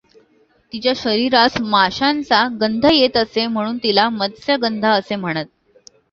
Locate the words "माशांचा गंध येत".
1.61-3.17